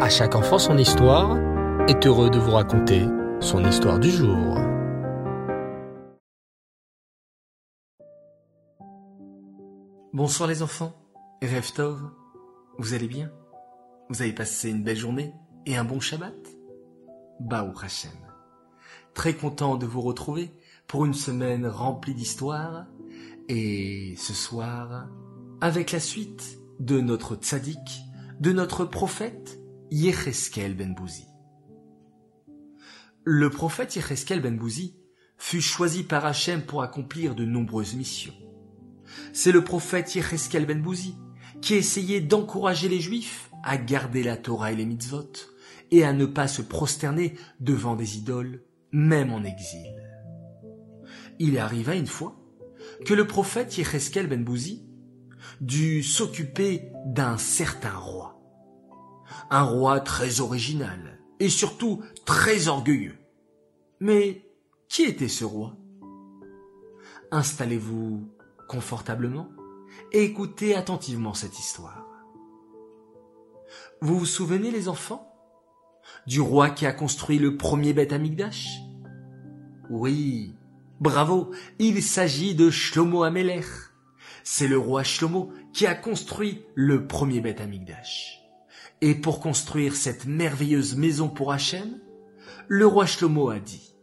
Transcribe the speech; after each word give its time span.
À 0.00 0.08
chaque 0.08 0.34
enfant 0.34 0.58
son 0.58 0.76
histoire 0.76 1.38
est 1.88 2.04
heureux 2.04 2.28
de 2.28 2.38
vous 2.38 2.50
raconter 2.50 3.06
son 3.38 3.64
histoire 3.64 4.00
du 4.00 4.10
jour. 4.10 4.58
Bonsoir 10.12 10.48
les 10.48 10.62
enfants, 10.62 10.92
Rêve 11.40 11.70
vous 12.78 12.92
allez 12.92 13.06
bien? 13.06 13.30
Vous 14.10 14.20
avez 14.20 14.32
passé 14.32 14.70
une 14.70 14.82
belle 14.82 14.96
journée 14.96 15.32
et 15.64 15.76
un 15.76 15.84
bon 15.84 16.00
Shabbat? 16.00 16.34
Baou 17.38 17.72
Hashem. 17.80 18.10
Très 19.14 19.34
content 19.34 19.76
de 19.76 19.86
vous 19.86 20.00
retrouver 20.00 20.50
pour 20.88 21.06
une 21.06 21.14
semaine 21.14 21.68
remplie 21.68 22.14
d'histoires 22.14 22.86
et 23.48 24.16
ce 24.18 24.34
soir 24.34 25.06
avec 25.60 25.92
la 25.92 26.00
suite 26.00 26.58
de 26.80 27.00
notre 27.00 27.36
tzaddik, 27.36 28.02
de 28.40 28.50
notre 28.50 28.84
prophète 28.84 29.60
Yecheskel 29.90 30.74
ben 30.74 30.94
Bouzi. 30.94 31.26
Le 33.22 33.50
prophète 33.50 33.94
Yecheskel 33.96 34.40
ben 34.40 34.56
Bouzi 34.56 34.96
fut 35.36 35.60
choisi 35.60 36.02
par 36.02 36.24
Hachem 36.24 36.62
pour 36.62 36.82
accomplir 36.82 37.34
de 37.34 37.44
nombreuses 37.44 37.94
missions. 37.94 38.34
C'est 39.32 39.52
le 39.52 39.62
prophète 39.62 40.14
Yecheskel 40.14 40.66
ben 40.66 40.80
Bouzi 40.80 41.16
qui 41.60 41.74
essayait 41.74 42.22
d'encourager 42.22 42.88
les 42.88 43.00
juifs 43.00 43.50
à 43.62 43.76
garder 43.76 44.22
la 44.22 44.36
Torah 44.36 44.72
et 44.72 44.76
les 44.76 44.86
mitzvot 44.86 45.32
et 45.90 46.02
à 46.02 46.12
ne 46.12 46.26
pas 46.26 46.48
se 46.48 46.62
prosterner 46.62 47.34
devant 47.60 47.94
des 47.94 48.16
idoles, 48.16 48.64
même 48.90 49.32
en 49.32 49.44
exil. 49.44 49.94
Il 51.38 51.58
arriva 51.58 51.94
une 51.94 52.06
fois 52.06 52.40
que 53.04 53.14
le 53.14 53.26
prophète 53.26 53.76
Yecheskel 53.76 54.28
ben 54.28 54.42
Bouzi 54.42 54.82
dut 55.60 56.02
s'occuper 56.02 56.90
d'un 57.06 57.36
certain 57.36 57.96
roi. 57.96 58.33
Un 59.50 59.62
roi 59.62 60.00
très 60.00 60.40
original 60.40 61.18
et 61.40 61.48
surtout 61.48 62.02
très 62.24 62.68
orgueilleux. 62.68 63.16
Mais 64.00 64.48
qui 64.88 65.02
était 65.02 65.28
ce 65.28 65.44
roi? 65.44 65.76
Installez-vous 67.30 68.28
confortablement 68.68 69.48
et 70.12 70.24
écoutez 70.24 70.74
attentivement 70.74 71.34
cette 71.34 71.58
histoire. 71.58 72.06
Vous 74.00 74.18
vous 74.18 74.26
souvenez 74.26 74.70
les 74.70 74.88
enfants 74.88 75.30
du 76.26 76.40
roi 76.40 76.70
qui 76.70 76.86
a 76.86 76.92
construit 76.92 77.38
le 77.38 77.56
premier 77.56 77.92
Beth 77.92 78.12
Amikdash 78.12 78.78
Oui, 79.90 80.54
bravo, 81.00 81.50
il 81.78 82.02
s'agit 82.02 82.54
de 82.54 82.70
Shlomo 82.70 83.22
Amelech. 83.22 83.64
C'est 84.42 84.68
le 84.68 84.78
roi 84.78 85.02
Shlomo 85.02 85.52
qui 85.72 85.86
a 85.86 85.94
construit 85.94 86.66
le 86.74 87.06
premier 87.06 87.40
Beth 87.40 87.60
Amikdash. 87.60 88.43
Et 89.00 89.14
pour 89.14 89.40
construire 89.40 89.96
cette 89.96 90.26
merveilleuse 90.26 90.96
maison 90.96 91.28
pour 91.28 91.52
Hachem, 91.52 92.00
le 92.68 92.86
roi 92.86 93.06
Shlomo 93.06 93.50
a 93.50 93.58
dit 93.58 93.94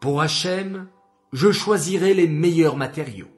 Pour 0.00 0.20
Hachem, 0.20 0.88
je 1.32 1.52
choisirai 1.52 2.14
les 2.14 2.28
meilleurs 2.28 2.76
matériaux, 2.76 3.28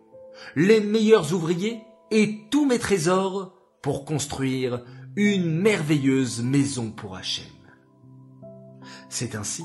les 0.54 0.80
meilleurs 0.80 1.32
ouvriers 1.34 1.82
et 2.10 2.46
tous 2.50 2.66
mes 2.66 2.78
trésors 2.78 3.54
pour 3.82 4.04
construire 4.04 4.84
une 5.16 5.50
merveilleuse 5.50 6.42
maison 6.42 6.90
pour 6.90 7.16
Hachem. 7.16 7.46
C'est 9.08 9.34
ainsi 9.34 9.64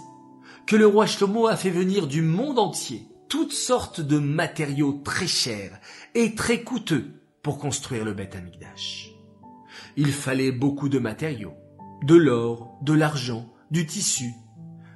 que 0.65 0.75
le 0.75 0.87
roi 0.87 1.05
Shlomo 1.05 1.47
a 1.47 1.55
fait 1.55 1.69
venir 1.69 2.07
du 2.07 2.21
monde 2.21 2.57
entier 2.57 3.07
toutes 3.29 3.53
sortes 3.53 4.01
de 4.01 4.17
matériaux 4.17 5.01
très 5.03 5.27
chers 5.27 5.79
et 6.15 6.35
très 6.35 6.63
coûteux 6.63 7.11
pour 7.41 7.57
construire 7.57 8.05
le 8.05 8.13
Beth 8.13 8.35
Amikdash. 8.35 9.12
Il 9.95 10.11
fallait 10.11 10.51
beaucoup 10.51 10.89
de 10.89 10.99
matériaux, 10.99 11.53
de 12.03 12.15
l'or, 12.15 12.77
de 12.81 12.93
l'argent, 12.93 13.53
du 13.71 13.85
tissu, 13.85 14.31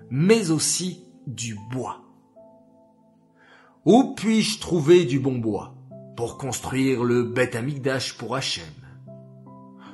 mais 0.09 0.51
aussi 0.51 1.05
du 1.27 1.57
bois. 1.71 2.01
Où 3.85 4.15
puis-je 4.15 4.59
trouver 4.59 5.05
du 5.05 5.19
bon 5.19 5.37
bois 5.37 5.75
pour 6.15 6.37
construire 6.37 7.03
le 7.03 7.23
Beth 7.23 7.55
Amikdash 7.55 8.17
pour 8.17 8.35
Hachem? 8.35 8.65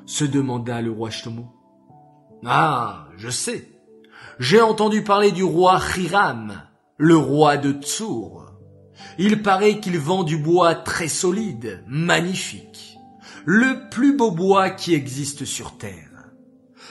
se 0.05 0.25
demanda 0.25 0.81
le 0.81 0.91
roi 0.91 1.09
Shlomo. 1.09 1.47
Ah, 2.45 3.07
je 3.17 3.29
sais. 3.29 3.69
J'ai 4.39 4.61
entendu 4.61 5.03
parler 5.03 5.31
du 5.31 5.43
roi 5.43 5.79
Hiram, 5.97 6.61
le 6.97 7.15
roi 7.15 7.57
de 7.57 7.71
Tsour. 7.71 8.51
Il 9.17 9.41
paraît 9.41 9.79
qu'il 9.79 9.97
vend 9.99 10.23
du 10.23 10.37
bois 10.37 10.75
très 10.75 11.07
solide, 11.07 11.83
magnifique, 11.87 12.92
le 13.45 13.89
plus 13.89 14.15
beau 14.15 14.31
bois 14.31 14.69
qui 14.69 14.93
existe 14.93 15.45
sur 15.45 15.77
terre. 15.77 16.31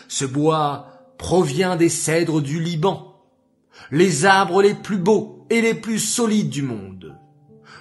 Ce 0.08 0.24
bois 0.24 0.88
provient 1.18 1.76
des 1.76 1.88
cèdres 1.88 2.42
du 2.42 2.60
Liban, 2.60 3.20
les 3.90 4.24
arbres 4.24 4.62
les 4.62 4.74
plus 4.74 4.98
beaux 4.98 5.46
et 5.50 5.60
les 5.60 5.74
plus 5.74 5.98
solides 5.98 6.50
du 6.50 6.62
monde. 6.62 7.18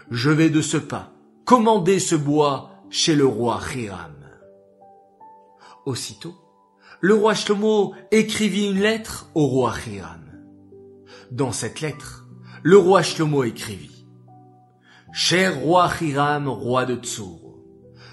Je 0.09 0.29
vais 0.29 0.49
de 0.49 0.61
ce 0.61 0.77
pas 0.77 1.11
commander 1.45 1.99
ce 1.99 2.15
bois 2.15 2.71
chez 2.89 3.15
le 3.15 3.25
roi 3.25 3.59
Hiram. 3.75 4.15
Aussitôt, 5.85 6.35
le 7.01 7.15
roi 7.15 7.33
Shlomo 7.33 7.93
écrivit 8.11 8.67
une 8.67 8.79
lettre 8.79 9.29
au 9.33 9.47
roi 9.47 9.73
Hiram. 9.87 10.21
Dans 11.31 11.51
cette 11.51 11.81
lettre, 11.81 12.27
le 12.63 12.77
roi 12.77 13.01
Shlomo 13.01 13.43
écrivit 13.43 14.05
Cher 15.11 15.59
roi 15.59 15.89
Hiram, 15.99 16.47
roi 16.47 16.85
de 16.85 16.95
Tsour, 16.95 17.40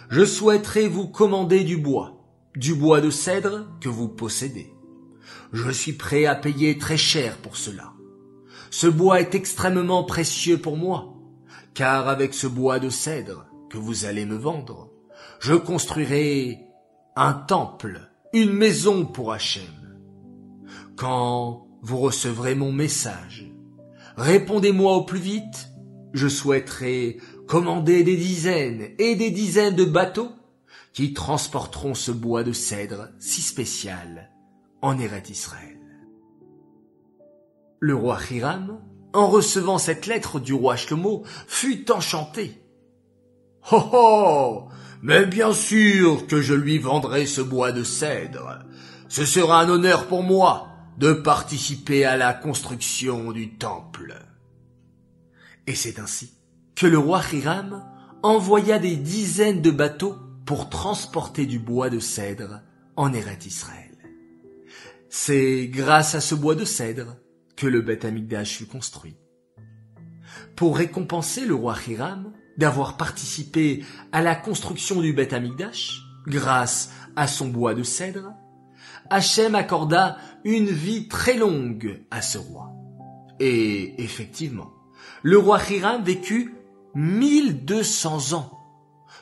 je 0.08 0.24
souhaiterais 0.24 0.88
vous 0.88 1.06
commander 1.06 1.64
du 1.64 1.76
bois, 1.76 2.24
du 2.56 2.74
bois 2.74 3.00
de 3.00 3.10
cèdre 3.10 3.66
que 3.80 3.88
vous 3.88 4.08
possédez. 4.08 4.72
Je 5.52 5.70
suis 5.70 5.92
prêt 5.92 6.24
à 6.24 6.34
payer 6.34 6.78
très 6.78 6.96
cher 6.96 7.36
pour 7.38 7.56
cela. 7.56 7.92
Ce 8.70 8.86
bois 8.86 9.20
est 9.20 9.34
extrêmement 9.34 10.04
précieux 10.04 10.58
pour 10.58 10.76
moi, 10.76 11.14
car 11.74 12.08
avec 12.08 12.34
ce 12.34 12.46
bois 12.46 12.78
de 12.78 12.91
cèdre 12.91 13.46
que 13.70 13.78
vous 13.78 14.04
allez 14.04 14.24
me 14.24 14.36
vendre, 14.36 14.91
je 15.41 15.54
construirai 15.54 16.58
un 17.16 17.34
temple, 17.34 18.10
une 18.32 18.52
maison 18.52 19.04
pour 19.04 19.32
Hachem. 19.32 19.62
Quand 20.96 21.66
vous 21.82 21.98
recevrez 21.98 22.54
mon 22.54 22.72
message, 22.72 23.52
répondez-moi 24.16 24.94
au 24.94 25.04
plus 25.04 25.20
vite. 25.20 25.69
Je 26.14 26.28
souhaiterais 26.28 27.19
commander 27.48 28.04
des 28.04 28.16
dizaines 28.16 28.91
et 28.98 29.16
des 29.16 29.31
dizaines 29.31 29.75
de 29.75 29.84
bateaux 29.84 30.31
qui 30.92 31.14
transporteront 31.14 31.94
ce 31.94 32.12
bois 32.12 32.44
de 32.44 32.53
cèdre 32.53 33.09
si 33.19 33.41
spécial 33.41 34.31
en 34.82 34.98
Eret 34.98 35.25
Israël. 35.31 35.78
Le 37.81 37.94
roi 37.94 38.19
Hiram, 38.31 38.81
en 39.14 39.28
recevant 39.28 39.78
cette 39.78 40.06
lettre 40.06 40.38
du 40.38 40.53
roi 40.53 40.76
Shlomo, 40.76 41.25
fut 41.47 41.91
enchanté. 41.91 42.62
Oh 43.72 43.91
oh 43.92 44.69
mais 45.00 45.26
bien 45.26 45.53
sûr 45.53 46.26
que 46.26 46.41
je 46.41 46.54
lui 46.54 46.78
vendrai 46.78 47.25
ce 47.25 47.41
bois 47.41 47.72
de 47.72 47.84
cèdre. 47.84 48.58
Ce 49.08 49.25
sera 49.25 49.60
un 49.60 49.69
honneur 49.69 50.06
pour 50.06 50.22
moi 50.22 50.69
de 50.98 51.12
participer 51.12 52.04
à 52.04 52.16
la 52.16 52.34
construction 52.34 53.31
du 53.31 53.56
temple. 53.56 54.16
Et 55.66 55.75
c'est 55.75 55.98
ainsi 56.00 56.38
que 56.78 56.87
le 56.87 56.97
roi 56.97 57.21
Hiram 57.33 57.84
envoya 58.22 58.78
des 58.78 58.94
dizaines 58.94 59.62
de 59.62 59.72
bateaux 59.72 60.15
pour 60.47 60.71
transporter 60.71 61.44
du 61.44 61.59
bois 61.59 61.91
de 61.91 61.99
cèdre 61.99 62.61
en 62.94 63.12
Eret 63.12 63.41
Israël. 63.47 63.97
C'est 65.09 65.67
grâce 65.67 66.15
à 66.15 66.21
ce 66.21 66.37
bois 66.37 66.55
de 66.55 66.65
cèdre 66.65 67.17
que 67.56 67.67
le 67.67 67.81
Beth 67.81 68.05
Amikdash 68.05 68.59
fut 68.59 68.67
construit. 68.67 69.17
Pour 70.55 70.77
récompenser 70.77 71.47
le 71.47 71.56
roi 71.56 71.75
Hiram, 71.88 72.33
d'avoir 72.59 72.97
participé 72.97 73.84
à 74.12 74.22
la 74.22 74.37
construction 74.37 75.00
du 75.00 75.12
Beth 75.12 75.33
Amikdash, 75.33 76.00
grâce 76.28 76.93
à 77.17 77.27
son 77.27 77.49
bois 77.49 77.75
de 77.75 77.83
cèdre, 77.83 78.35
Hachem 79.11 79.56
accorda 79.56 80.17
une 80.44 80.70
vie 80.70 81.08
très 81.08 81.37
longue 81.37 82.05
à 82.12 82.23
ce 82.23 82.38
roi. 82.38 82.70
Et 83.41 84.00
effectivement, 84.00 84.70
le 85.25 85.38
roi 85.38 85.58
Hiram 85.69 86.05
vécut 86.05 86.55
1200 86.99 88.33
ans, 88.33 88.59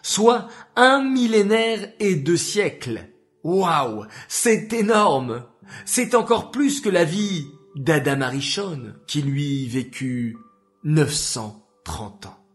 soit 0.01 0.49
un 0.77 1.03
millénaire 1.03 1.93
et 2.01 2.15
deux 2.15 2.39
siècles. 2.39 3.11
Waouh, 3.45 4.07
c'est 4.29 4.73
énorme. 4.73 5.45
C'est 5.85 6.15
encore 6.15 6.51
plus 6.51 6.81
que 6.81 6.89
la 6.89 7.05
vie 7.05 7.47
d'Adam 7.75 8.23
Arishon, 8.23 8.95
qui 9.07 9.21
lui 9.21 9.69
vécut 9.69 10.39
930 10.85 12.27
ans. 12.27 12.47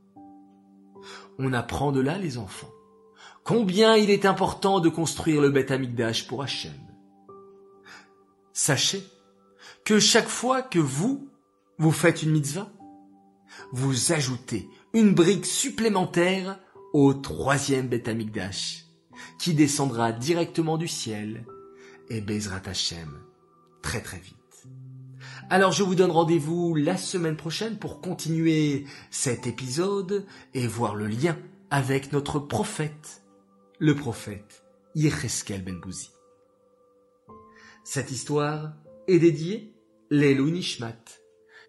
On 1.38 1.54
apprend 1.54 1.92
de 1.92 2.02
là, 2.02 2.18
les 2.18 2.40
enfants, 2.40 2.72
combien 3.44 3.96
il 3.96 4.10
est 4.10 4.26
important 4.26 4.80
de 4.80 4.90
construire 4.90 5.40
le 5.40 5.52
Beth 5.52 5.70
Amikdash 5.70 6.28
pour 6.28 6.42
Hachem. 6.42 6.74
Sachez 8.54 9.04
que 9.86 10.00
chaque 10.00 10.28
fois 10.28 10.64
que 10.64 10.80
vous, 10.80 11.30
vous 11.78 11.92
faites 11.92 12.24
une 12.24 12.32
mitzvah, 12.32 12.72
vous 13.72 14.12
ajoutez 14.12 14.68
une 14.94 15.14
brique 15.14 15.46
supplémentaire 15.46 16.60
au 16.94 17.14
troisième 17.14 17.88
Beth 17.88 18.08
Amikdash, 18.08 18.86
qui 19.40 19.54
descendra 19.54 20.12
directement 20.12 20.78
du 20.78 20.88
ciel 20.88 21.46
et 22.10 22.22
Bezrat 22.22 22.62
Hashem 22.66 23.20
très 23.82 24.02
très 24.02 24.20
vite. 24.20 24.36
Alors 25.50 25.72
je 25.72 25.84
vous 25.84 25.96
donne 25.96 26.12
rendez-vous 26.12 26.76
la 26.76 26.98
semaine 26.98 27.38
prochaine 27.38 27.78
pour 27.78 28.02
continuer 28.02 28.86
cet 29.10 29.48
épisode 29.48 30.26
et 30.54 30.68
voir 30.68 30.96
le 30.96 31.08
lien 31.08 31.38
avec 31.70 32.12
notre 32.12 32.40
prophète, 32.40 33.24
le 33.80 33.96
prophète 33.96 34.64
Yecheskel 34.96 35.64
Ben 35.64 35.80
Bouzi. 35.80 36.12
Cette 37.84 38.12
histoire 38.12 38.74
est 39.08 39.20
dédiée 39.20 39.74
Lelou 40.10 40.50
Nishmat, 40.50 41.00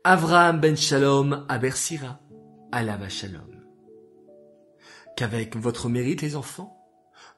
Avraham 0.04 0.60
Ben 0.60 0.76
Shalom 0.76 1.46
Abersira, 1.48 2.20
Alava 2.74 3.10
Shalom. 3.10 3.50
Qu'avec 5.14 5.56
votre 5.56 5.90
mérite 5.90 6.22
les 6.22 6.36
enfants, 6.36 6.74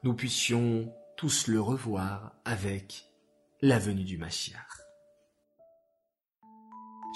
nous 0.03 0.13
puissions 0.13 0.89
tous 1.17 1.47
le 1.47 1.59
revoir 1.59 2.31
avec 2.45 3.11
la 3.61 3.77
venue 3.77 4.05
du 4.05 4.17
Mashiach. 4.17 4.61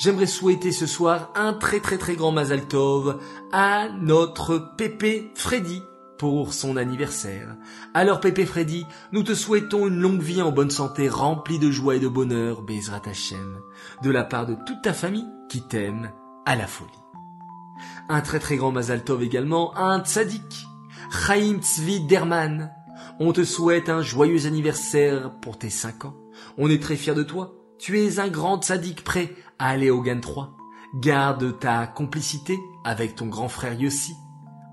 J'aimerais 0.01 0.27
souhaiter 0.27 0.73
ce 0.73 0.85
soir 0.85 1.31
un 1.35 1.53
très 1.53 1.79
très 1.79 1.97
très 1.97 2.17
grand 2.17 2.33
Mazal 2.33 2.67
Tov 2.67 3.21
à 3.53 3.87
notre 4.01 4.75
Pépé 4.77 5.31
Freddy 5.35 5.81
pour 6.17 6.53
son 6.53 6.75
anniversaire. 6.75 7.55
Alors 7.93 8.19
Pépé 8.19 8.45
Freddy, 8.45 8.85
nous 9.13 9.23
te 9.23 9.33
souhaitons 9.33 9.87
une 9.87 10.01
longue 10.01 10.21
vie 10.21 10.41
en 10.41 10.51
bonne 10.51 10.71
santé 10.71 11.07
remplie 11.07 11.59
de 11.59 11.71
joie 11.71 11.95
et 11.95 12.01
de 12.01 12.09
bonheur, 12.09 12.63
Bezrat 12.63 13.01
Hashem, 13.05 13.61
de 14.03 14.11
la 14.11 14.25
part 14.25 14.45
de 14.45 14.55
toute 14.65 14.81
ta 14.81 14.93
famille 14.93 15.27
qui 15.47 15.61
t'aime 15.61 16.11
à 16.45 16.57
la 16.57 16.67
folie. 16.67 16.98
Un 18.11 18.21
très 18.21 18.39
très 18.39 18.57
grand 18.57 18.71
Mazal 18.71 19.03
Tov 19.03 19.21
également 19.21 19.77
un 19.77 20.03
tzaddik, 20.03 20.65
Chaim 21.11 21.59
Tzvi 21.61 22.01
Derman. 22.07 22.73
On 23.19 23.33
te 23.33 23.43
souhaite 23.43 23.87
un 23.87 24.01
joyeux 24.01 24.47
anniversaire 24.47 25.31
pour 25.41 25.59
tes 25.59 25.69
5 25.69 26.05
ans. 26.05 26.15
On 26.57 26.71
est 26.71 26.81
très 26.81 26.95
fiers 26.95 27.13
de 27.13 27.21
toi. 27.21 27.53
Tu 27.77 27.99
es 27.99 28.19
un 28.19 28.27
grand 28.27 28.63
tzaddik 28.63 29.03
prêt 29.03 29.35
à 29.59 29.69
aller 29.69 29.91
au 29.91 30.01
Gan 30.01 30.21
3. 30.21 30.57
Garde 30.95 31.59
ta 31.59 31.85
complicité 31.85 32.57
avec 32.83 33.15
ton 33.15 33.27
grand 33.27 33.47
frère 33.47 33.79
Yossi. 33.79 34.15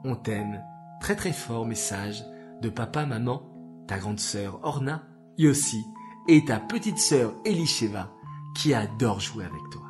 On 0.02 0.16
t'aime. 0.16 0.62
Très 1.02 1.14
très 1.14 1.32
fort 1.32 1.66
message 1.66 2.24
de 2.62 2.70
papa, 2.70 3.04
maman, 3.04 3.42
ta 3.86 3.98
grande 3.98 4.18
sœur 4.18 4.60
Orna, 4.62 5.06
Yossi 5.36 5.84
et 6.26 6.42
ta 6.46 6.58
petite 6.58 6.98
sœur 6.98 7.34
Elisheva 7.44 8.14
qui 8.56 8.72
adore 8.72 9.20
jouer 9.20 9.44
avec 9.44 9.70
toi. 9.70 9.82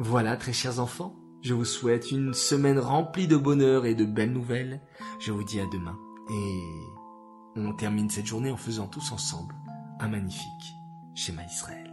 Voilà, 0.00 0.36
très 0.36 0.52
chers 0.52 0.80
enfants, 0.80 1.14
je 1.42 1.54
vous 1.54 1.64
souhaite 1.64 2.10
une 2.10 2.34
semaine 2.34 2.78
remplie 2.78 3.28
de 3.28 3.36
bonheur 3.36 3.86
et 3.86 3.94
de 3.94 4.04
belles 4.04 4.32
nouvelles. 4.32 4.80
Je 5.20 5.32
vous 5.32 5.44
dis 5.44 5.60
à 5.60 5.66
demain. 5.66 5.96
Et 6.30 6.60
on 7.56 7.72
termine 7.74 8.10
cette 8.10 8.26
journée 8.26 8.50
en 8.50 8.56
faisant 8.56 8.86
tous 8.86 9.12
ensemble 9.12 9.54
un 10.00 10.08
magnifique 10.08 10.76
schéma 11.14 11.44
Israël. 11.44 11.87